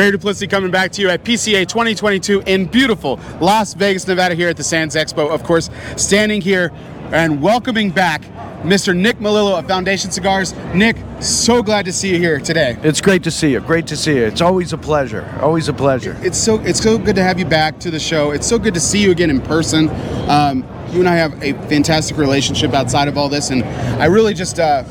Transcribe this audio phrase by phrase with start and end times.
[0.00, 4.48] Barry Duplessis coming back to you at PCA 2022 in beautiful Las Vegas, Nevada, here
[4.48, 5.28] at the Sands Expo.
[5.28, 5.68] Of course,
[5.98, 6.72] standing here
[7.12, 8.22] and welcoming back
[8.62, 8.96] Mr.
[8.96, 10.54] Nick Melillo of Foundation Cigars.
[10.74, 12.78] Nick, so glad to see you here today.
[12.82, 13.60] It's great to see you.
[13.60, 14.24] Great to see you.
[14.24, 15.30] It's always a pleasure.
[15.42, 16.16] Always a pleasure.
[16.22, 18.30] It's so it's so good to have you back to the show.
[18.30, 19.90] It's so good to see you again in person.
[20.30, 23.64] Um, you and I have a fantastic relationship outside of all this, and
[24.00, 24.58] I really just.
[24.58, 24.82] Uh,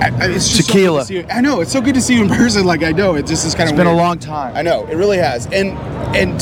[0.00, 1.04] I, it's just so Tequila.
[1.06, 1.26] you.
[1.30, 2.64] I know it's so good to see you in person.
[2.64, 3.76] Like I know it just is kind It's of.
[3.76, 4.56] been a long time.
[4.56, 5.70] I know it really has, and
[6.16, 6.40] and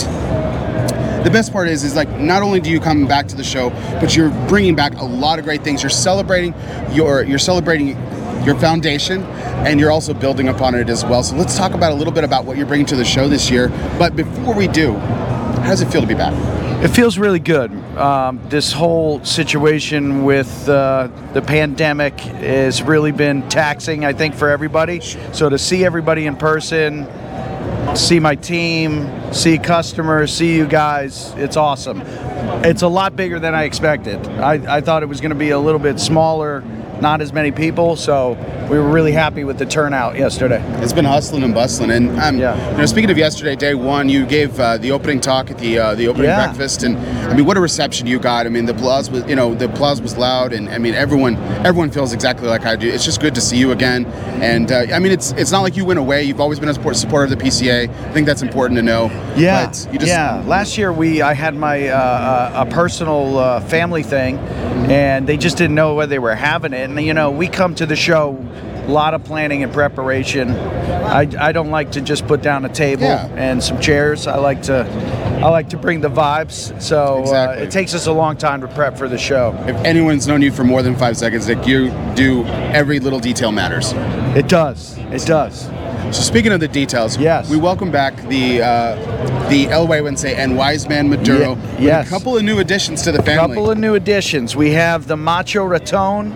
[1.25, 3.71] the best part is is like not only do you come back to the show,
[4.01, 5.83] but you're bringing back a lot of great things.
[5.83, 6.55] You're celebrating
[6.93, 7.89] your you're celebrating
[8.45, 9.25] your foundation,
[9.67, 11.23] and you're also building upon it as well.
[11.25, 13.51] So let's talk about a little bit about what you're bringing to the show this
[13.51, 13.69] year.
[13.99, 16.33] But before we do, how does it feel to be back?
[16.81, 17.73] It feels really good.
[17.97, 24.49] Um, this whole situation with uh, the pandemic has really been taxing, I think, for
[24.49, 25.01] everybody.
[25.01, 27.09] So to see everybody in person,
[27.97, 32.01] see my team, see customers, see you guys, it's awesome.
[32.65, 34.25] It's a lot bigger than I expected.
[34.29, 36.63] I, I thought it was going to be a little bit smaller,
[37.01, 37.97] not as many people.
[37.97, 38.37] So
[38.71, 40.63] we were really happy with the turnout yesterday.
[40.83, 42.71] It's been hustling and bustling, and um, Yeah.
[42.73, 45.79] you know, speaking of yesterday, day one, you gave uh, the opening talk at the
[45.79, 46.47] uh, the opening Yeah.
[46.47, 46.97] breakfast, and
[47.31, 48.47] I mean, what a reception you got!
[48.47, 51.37] I mean, the applause was, you know, the applause was loud, and I mean, everyone
[51.65, 52.89] everyone feels exactly like I do.
[52.89, 54.05] It's just good to see you again,
[54.43, 56.25] and uh, I mean, it's it's not like you went away.
[56.25, 57.89] You've always been a support, supporter of the PCA.
[57.89, 59.11] I think that's important to know.
[59.37, 60.43] Yeah, but you just, yeah.
[60.47, 64.39] Last year we I had my uh, uh, a personal uh, family thing,
[64.91, 66.88] and they just didn't know whether they were having it.
[66.89, 68.37] And you know, we come to the show,
[68.87, 70.51] a lot of planning and preparation.
[70.53, 73.27] I, I don't like to just put down a table Yeah.
[73.37, 74.27] and some chairs.
[74.27, 74.87] I like to
[75.43, 76.81] I like to bring the vibes.
[76.83, 77.63] So Exactly.
[77.63, 79.55] uh, it takes us a long time to prep for the show.
[79.69, 82.45] If anyone's known you for more than five seconds, Nick, you do
[82.75, 83.93] every little detail matters.
[84.37, 84.97] It does.
[85.13, 85.67] It does.
[86.11, 87.51] So speaking of the details, Yes.
[87.51, 91.51] we welcome back the uh, the El Güegüense and Wise Man Maduro.
[91.51, 92.07] Ye- with yes.
[92.07, 93.53] a couple of new additions to the family.
[93.53, 94.57] A couple of new additions.
[94.57, 96.35] We have the Macho Raton.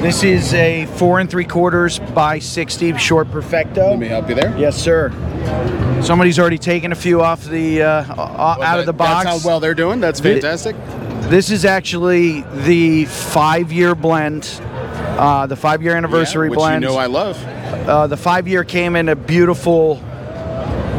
[0.00, 3.90] This is a four and three quarters by 60 short perfecto.
[3.90, 4.56] Let me help you there.
[4.56, 5.10] Yes, sir.
[6.02, 9.24] Somebody's already taken a few off the uh, out of the box.
[9.24, 10.00] That's how well they're doing.
[10.00, 10.74] That's fantastic.
[11.28, 16.82] This is actually the five-year blend, uh, the five-year anniversary yeah, which blend.
[16.82, 17.36] you know I love.
[17.86, 20.02] Uh, the five-year came in a beautiful.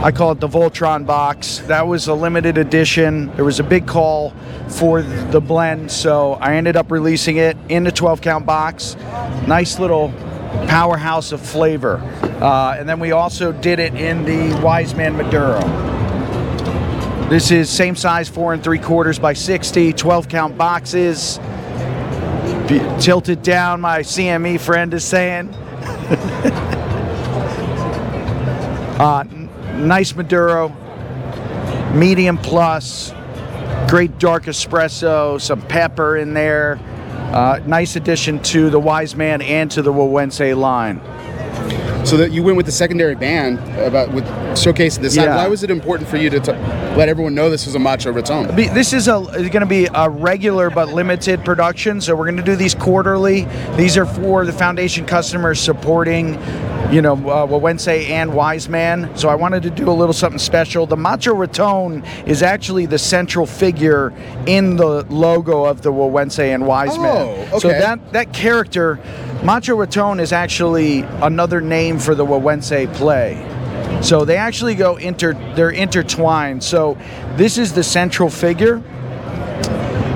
[0.03, 1.59] I call it the Voltron box.
[1.67, 3.27] That was a limited edition.
[3.35, 4.33] There was a big call
[4.67, 8.95] for the blend, so I ended up releasing it in the 12 count box.
[9.45, 10.11] Nice little
[10.67, 11.97] powerhouse of flavor.
[12.41, 15.59] Uh, and then we also did it in the Wise Man Maduro.
[17.29, 21.37] This is same size, four and three quarters by 60, 12 count boxes.
[22.67, 25.49] Be- tilted down, my CME friend is saying.
[28.99, 29.25] uh,
[29.81, 30.69] nice Maduro,
[31.93, 33.13] medium plus,
[33.89, 36.79] great dark espresso, some pepper in there.
[37.33, 41.01] Uh, nice addition to the Wise Man and to the Güegüense line.
[42.05, 45.15] So that you went with the secondary band about with showcasing this.
[45.15, 45.35] Yeah.
[45.35, 48.11] Why was it important for you to t- let everyone know this was a Macho
[48.11, 48.55] Raton?
[48.55, 52.43] This is a going to be a regular but limited production, so we're going to
[52.43, 53.47] do these quarterly.
[53.75, 56.33] These are for the foundation customers supporting,
[56.91, 59.15] you know, uh, Güegüense and Wise Man.
[59.17, 60.85] So I wanted to do a little something special.
[60.85, 64.13] The Macho Raton is actually the central figure
[64.45, 67.49] in the logo of the Güegüense and Wise Man.
[67.53, 68.99] Oh, So that that character,
[69.43, 73.47] Macho Raton, is actually another name for the Güegüense play.
[74.01, 76.63] So they actually go inter they're intertwined.
[76.63, 76.97] So
[77.35, 78.81] this is the central figure.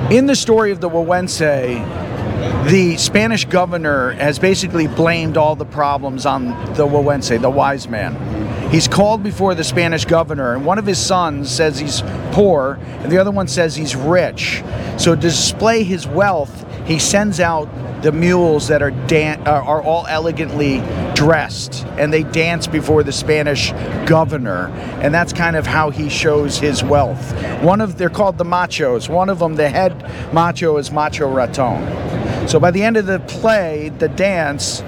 [0.09, 6.25] In the story of the Güegüense, the Spanish governor has basically blamed all the problems
[6.25, 8.71] on the Güegüense, the wise man.
[8.71, 13.11] He's called before the Spanish governor, and one of his sons says he's poor, and
[13.11, 14.63] the other one says he's rich.
[14.97, 17.69] So to display his wealth, he sends out
[18.01, 20.79] the mules that are dan- are are all elegantly
[21.15, 23.71] dressed, and they dance before the Spanish
[24.05, 24.67] governor,
[25.01, 27.33] and that's kind of how he shows his wealth.
[27.63, 29.09] One of they're called the machos.
[29.09, 29.93] One of them, the head
[30.33, 32.47] macho, is Macho Raton.
[32.47, 34.83] So by the end of the play, the dance,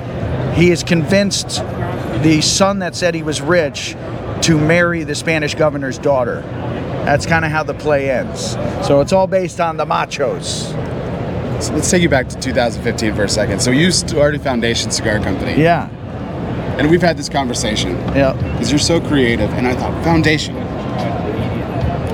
[0.54, 1.64] he is convinced
[2.22, 3.96] the son that said he was rich
[4.42, 6.42] to marry the Spanish governor's daughter.
[7.06, 8.52] That's kind of how the play ends.
[8.86, 10.74] So it's all based on the machos.
[11.62, 13.62] So let's take you back to 2015 for a second.
[13.62, 15.60] So you started Foundation Cigar Company.
[15.60, 15.90] Yeah.
[16.80, 18.34] And we've had this conversation Yeah.
[18.34, 20.56] because you're so creative, and I thought Foundation.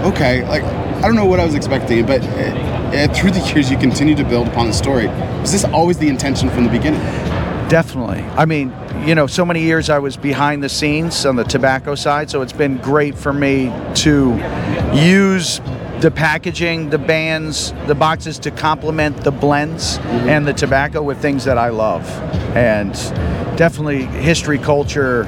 [0.03, 3.69] Okay, like I don't know what I was expecting, but uh, uh, through the years
[3.71, 5.07] you continue to build upon the story.
[5.41, 7.01] Was this always the intention from the beginning?
[7.69, 8.21] Definitely.
[8.37, 8.73] I mean,
[9.05, 12.41] you know, so many years I was behind the scenes on the tobacco side, so
[12.41, 14.39] it's been great for me to
[14.93, 15.59] use
[15.99, 19.97] the packaging, the bands, the boxes to complement the blends
[20.27, 22.09] and the tobacco with things that I love.
[22.55, 22.93] And
[23.57, 25.23] definitely history, culture,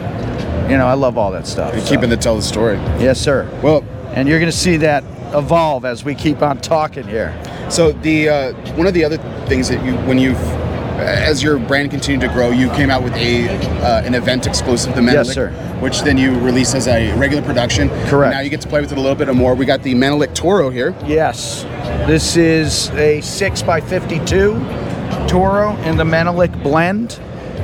[0.69, 1.73] you know, I love all that stuff.
[1.73, 1.95] You're so.
[1.95, 2.75] keeping to tell the story.
[2.99, 3.49] Yes, sir.
[3.61, 3.83] Well,
[4.13, 5.03] And you're going to see that
[5.33, 7.39] evolve as we keep on talking here.
[7.69, 9.17] So the uh, one of the other
[9.47, 10.39] things that you when you've
[10.97, 13.47] as your brand continued to grow, you came out with a
[13.83, 15.51] uh, an event exclusive, the Menelik, Yes, sir.
[15.81, 17.89] which then you release as a regular production.
[18.07, 18.33] Correct.
[18.33, 19.55] Now you get to play with it a little bit more.
[19.55, 20.95] We got the Menelik Toro here.
[21.05, 21.63] Yes.
[22.07, 27.19] This is a 6x52 Toro in the Menelik blend.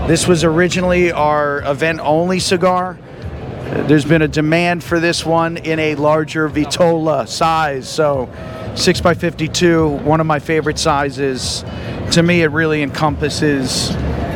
[0.07, 2.97] This was originally our event only cigar.
[3.87, 7.87] There's been a demand for this one in a larger Vitola size.
[7.87, 8.27] So
[8.73, 11.63] 6x52, one of my favorite sizes.
[12.11, 13.91] To me, it really encompasses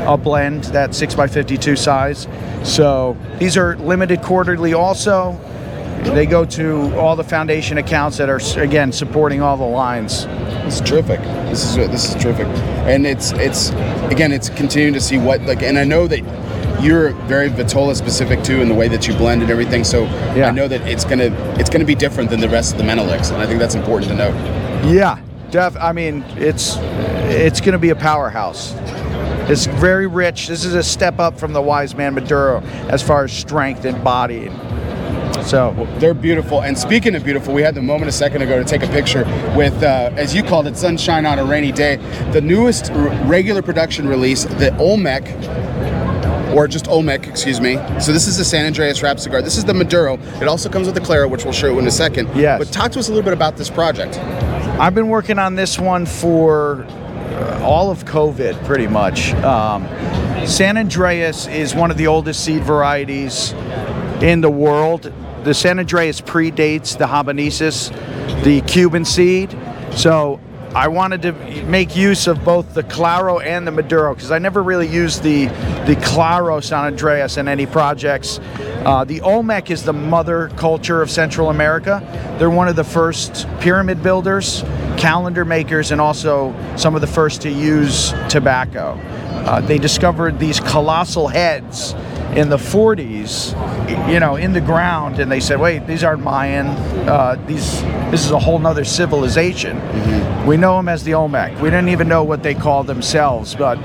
[0.08, 2.28] a blend, that 6x52 size.
[2.64, 5.38] So these are limited quarterly also.
[6.04, 10.26] They go to all the foundation accounts that are again supporting all the lines.
[10.64, 11.20] This is terrific.
[11.50, 12.48] This is this is terrific,
[12.88, 13.72] and it's it's
[14.12, 16.20] again it's continuing to see what like, and I know that
[16.82, 19.84] you're very Vitola specific too in the way that you blend and everything.
[19.84, 20.04] So
[20.36, 20.48] Yeah.
[20.48, 23.32] I know that it's gonna it's gonna be different than the rest of the Meneliks,
[23.34, 24.36] and I think that's important to note.
[24.86, 25.18] Yeah,
[25.50, 25.76] def.
[25.82, 26.78] I mean, it's
[27.36, 28.74] it's going to be a powerhouse.
[29.50, 30.48] It's very rich.
[30.48, 34.04] This is a step up from the Wise Man Maduro as far as strength and
[34.04, 34.50] body.
[35.44, 36.64] So They're beautiful.
[36.64, 39.24] And speaking of beautiful, we had the moment a second ago to take a picture
[39.56, 41.98] with, uh, as you called it, sunshine on a rainy day.
[42.32, 45.24] The newest r- regular production release, the Olmec,
[46.56, 47.76] or just Olmec, excuse me.
[48.00, 49.44] So this is the San Andreas wrap cigar.
[49.44, 50.18] This is the Maduro.
[50.42, 52.30] It also comes with the Claro, which we'll show you in a second.
[52.36, 52.58] Yes.
[52.58, 54.18] But talk to us a little bit about this project.
[54.80, 56.88] I've been working on this one for
[57.62, 59.34] all of COVID, pretty much.
[59.36, 59.88] Um,
[60.46, 63.54] San Andreas is one of the oldest seed varieties
[64.22, 65.12] in the world.
[65.44, 67.92] The San Andreas predates the Habanensis,
[68.44, 69.58] the Cuban seed.
[69.92, 70.40] So
[70.76, 71.32] I wanted to
[71.64, 75.46] make use of both the Claro and the Maduro because I never really used the
[75.86, 78.40] the Claro San Andreas in any projects.
[78.84, 82.02] Uh, the Olmec is the mother culture of Central America.
[82.40, 84.64] They're one of the first pyramid builders,
[84.98, 89.00] calendar makers, and also some of the first to use tobacco.
[89.46, 91.94] Uh, they discovered these colossal heads
[92.36, 93.54] in the 40s,
[94.12, 96.68] you know, in the ground, and they said, "Wait, these aren't Mayan.
[97.08, 97.82] Uh, these,
[98.12, 99.80] this is a whole nother civilization."
[100.46, 101.62] We know them as the Olmec.
[101.62, 103.78] We didn't even know what they called themselves, but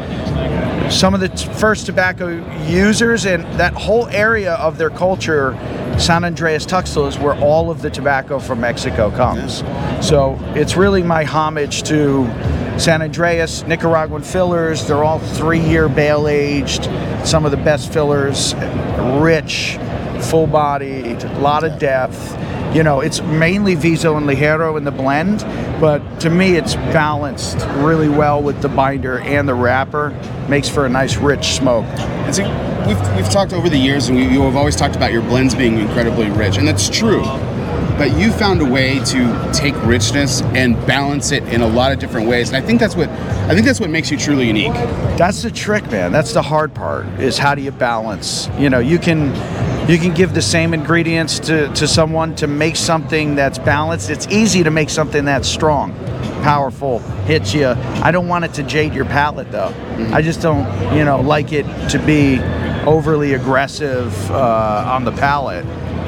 [0.90, 2.28] some of the t- first tobacco
[2.66, 5.52] users and that whole area of their culture,
[6.00, 9.58] San Andreas Tuxtla, is where all of the tobacco from Mexico comes.
[10.00, 12.24] So it's really my homage to
[12.78, 14.86] San Andreas, Nicaraguan fillers.
[14.86, 16.84] They're all three-year bale aged.
[17.24, 18.54] Some of the best fillers,
[19.20, 19.78] rich,
[20.22, 22.34] full-bodied, a lot of depth.
[22.72, 25.40] You know, it's mainly Viso and Ligero in the blend,
[25.80, 30.10] but to me, it's balanced really well with the binder and the wrapper.
[30.48, 31.84] Makes for a nice, rich smoke.
[31.86, 32.44] And see,
[32.86, 35.52] we've, we've talked over the years, and we, you have always talked about your blends
[35.52, 37.22] being incredibly rich, and that's true.
[37.98, 41.98] But you found a way to take richness and balance it in a lot of
[41.98, 44.72] different ways, and I think that's what I think that's what makes you truly unique.
[45.18, 46.12] That's the trick, man.
[46.12, 47.06] That's the hard part.
[47.18, 48.48] Is how do you balance?
[48.58, 49.34] You know, you can
[49.90, 54.08] you can give the same ingredients to, to someone to make something that's balanced.
[54.08, 55.92] It's easy to make something that's strong,
[56.44, 57.66] powerful, hits you.
[57.66, 59.74] I don't want it to jade your palate though.
[60.12, 60.64] I just don't,
[60.96, 62.38] you know, like it to be
[62.86, 65.66] overly aggressive uh, on the palate.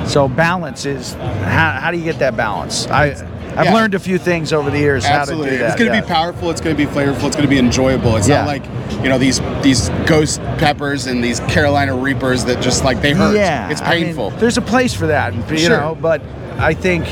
[0.09, 2.87] So balance is how, how do you get that balance?
[2.87, 3.15] I
[3.57, 3.75] I've Yeah.
[3.75, 5.67] learned a few things over the years Absolutely, how to do that.
[5.73, 6.01] it's going to yeah.
[6.03, 6.51] be powerful.
[6.51, 7.25] It's going to be flavorful.
[7.27, 8.17] It's going to be enjoyable.
[8.17, 8.39] It's Yeah.
[8.39, 8.63] not like
[9.03, 13.37] you know these these ghost peppers and these Carolina Reapers that just like they hurt.
[13.37, 14.31] Yeah, it's I mean, painful.
[14.39, 15.77] there's a place for that, you Sure.
[15.77, 16.23] know, but
[16.59, 17.05] I think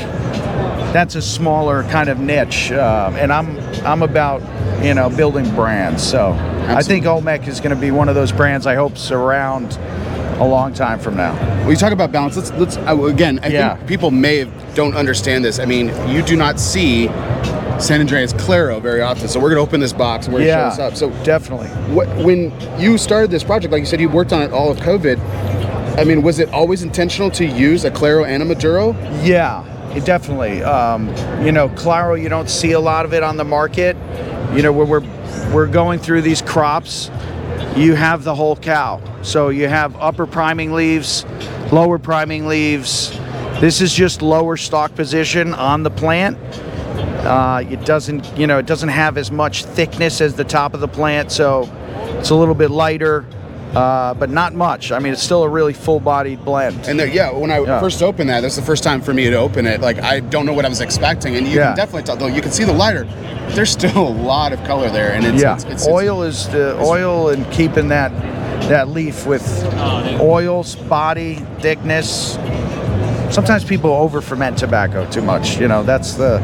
[0.93, 4.41] that's a smaller kind of niche, um, and I'm I'm about
[4.83, 6.01] you know building brands.
[6.03, 6.35] So
[6.67, 9.77] I think Olmec is going to be one of those brands I hope surround
[10.39, 11.33] a long time from now.
[11.61, 13.39] When you talk about balance, let's let's uh, again.
[13.43, 13.75] I Yeah.
[13.75, 15.59] think people may have, don't understand this.
[15.59, 17.07] I mean, you do not see
[17.79, 19.27] San Andreas Claro very often.
[19.27, 21.17] So we're going to open this box and we're yeah, going to show this up.
[21.17, 21.67] So definitely.
[21.93, 24.77] what, when you started this project, like you said, you worked on it all of
[24.77, 25.19] COVID.
[25.97, 28.91] I mean, was it always intentional to use a Claro and a Maduro?
[29.23, 30.63] Yeah, it definitely.
[30.63, 31.07] Um,
[31.43, 33.97] you know, Claro, you don't see a lot of it on the market.
[34.53, 35.03] You know, when we're
[35.53, 37.09] we're going through these crops,
[37.75, 39.01] you have the whole cow.
[39.21, 41.25] So you have upper priming leaves,
[41.71, 43.17] lower priming leaves.
[43.61, 46.35] This is just lower stock position on the plant.
[47.23, 50.79] Uh, it doesn't, you know, it doesn't have as much thickness as the top of
[50.79, 51.69] the plant, so
[52.17, 53.25] it's a little bit lighter.
[53.75, 54.91] uh, but not much.
[54.91, 56.87] I mean, it's still a really full-bodied blend.
[56.89, 57.79] And there, yeah, when I Yeah.
[57.79, 59.79] first opened that, that's the first time for me to open it.
[59.79, 61.67] Like I don't know what I was expecting, and you Yeah.
[61.67, 62.17] can definitely tell.
[62.17, 63.07] Though you can see the lighter,
[63.51, 66.77] there's still a lot of color there, and it's, yeah, it's, it's, oil is the
[66.81, 68.11] oil and keeping that
[68.67, 69.41] that leaf with
[70.19, 72.37] oils, body, thickness.
[73.31, 75.57] Sometimes people over ferment tobacco too much.
[75.57, 76.39] You know, that's the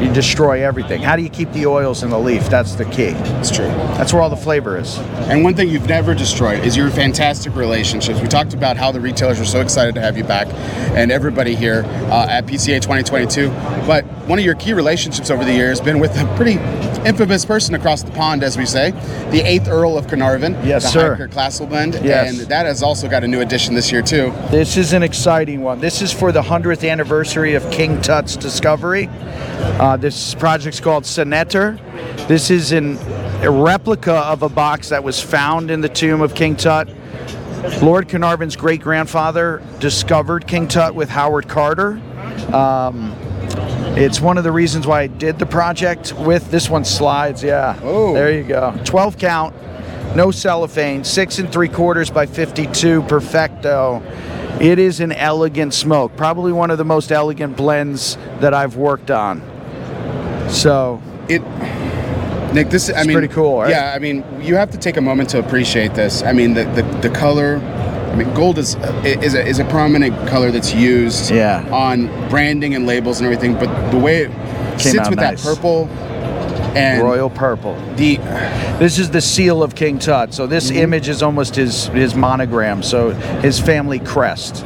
[0.00, 1.00] you destroy everything.
[1.00, 2.48] How do you keep the oils in the leaf?
[2.48, 3.12] That's the key.
[3.38, 3.68] It's true.
[3.96, 4.98] That's where all the flavor is.
[5.28, 8.20] And one thing you've never destroyed is your fantastic relationships.
[8.20, 10.48] We talked about how the retailers are so excited to have you back,
[10.96, 13.48] and everybody here uh, at PCA 2022.
[13.86, 16.54] But one of your key relationships over the years has been with a pretty
[17.06, 18.90] infamous person across the pond, as we say,
[19.30, 21.16] the eighth Earl of Carnarvon, Yes, the sir.
[21.16, 21.30] Highclere
[22.02, 22.38] Yes.
[22.38, 24.32] and that has also got a new addition this year too.
[24.50, 25.80] This is an exciting one.
[25.80, 29.10] This is for the 100th anniversary of King Tut's discovery.
[29.78, 31.78] Uh, this project's called Senefer.
[32.26, 32.96] This is an,
[33.42, 36.88] a replica of a box that was found in the tomb of King Tut.
[37.82, 42.00] Lord Carnarvon's great grandfather discovered King Tut with Howard Carter.
[42.54, 43.14] Um,
[43.96, 47.42] it's one of the reasons why I did the project with this one slides.
[47.42, 47.78] Yeah.
[47.82, 48.12] Oh.
[48.12, 48.78] There you go.
[48.84, 49.54] 12 count,
[50.16, 54.02] no cellophane, six and three quarters by 52 perfecto.
[54.60, 59.10] It is an elegant smoke, probably one of the most elegant blends that I've worked
[59.10, 59.42] on.
[60.48, 61.42] So It,
[62.52, 63.70] Nick, this is I mean, pretty cool, right?
[63.70, 66.22] Yeah, I mean, you have to take a moment to appreciate this.
[66.22, 67.58] I mean, the the, the color.
[68.14, 71.66] I mean, gold is is a, is a prominent color that's used Yeah.
[71.72, 73.54] on branding and labels and everything.
[73.54, 74.30] But the way it
[74.80, 75.42] sits with nice.
[75.42, 75.88] that purple
[76.76, 77.74] and royal purple.
[77.96, 78.18] the
[78.78, 80.32] This is the seal of King Tut.
[80.32, 80.78] So this Mm-hmm.
[80.82, 82.82] image is almost his his monogram.
[82.84, 83.10] So
[83.42, 84.64] his family crest.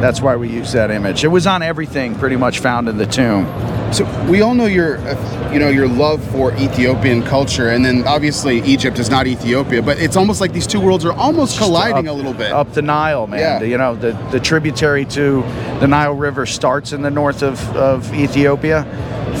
[0.00, 1.24] That's why we use that image.
[1.24, 3.46] It was on everything pretty much found in the tomb.
[3.94, 8.04] So we all know your, uh, you know, your love for Ethiopian culture, and then
[8.08, 12.08] obviously Egypt is not Ethiopia, but it's almost like these two worlds are almost colliding
[12.08, 12.52] up, a little bit.
[12.52, 13.38] up the Nile, man.
[13.38, 13.58] Yeah.
[13.60, 15.42] The- You know, the, the tributary to
[15.78, 18.84] the Nile River starts in the north of, of Ethiopia,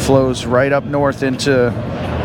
[0.06, 1.72] flows right up north into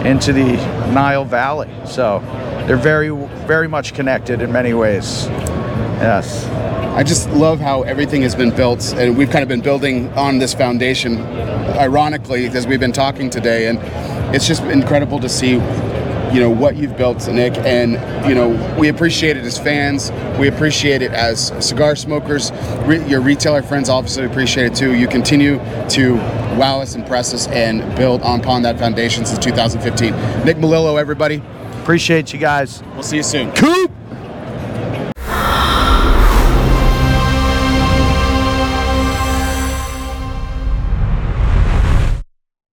[0.05, 0.53] into the
[0.93, 1.69] Nile Valley.
[1.85, 2.19] So
[2.67, 3.09] they're very
[3.47, 5.25] very much connected in many ways.
[6.01, 6.45] Yes.
[6.95, 10.37] I just love how everything has been built, and we've kind of been building on
[10.37, 11.17] this foundation,
[11.77, 13.79] ironically, as we've been talking today, and
[14.35, 17.93] it's just incredible to see, you know, what you've built, Nick, and
[18.27, 23.21] you know, we appreciate it as fans, we appreciate it as cigar smokers, Re- your
[23.21, 24.93] retailer friends obviously appreciate it too.
[24.93, 25.57] You continue
[25.89, 26.15] to
[26.57, 30.11] wow us, impress us, and build upon that foundation since 2015.
[30.43, 31.41] Nick Melillo, everybody,
[31.81, 32.83] Appreciate you guys.
[32.93, 33.51] we'll see you soon.
[33.53, 33.88] Coop.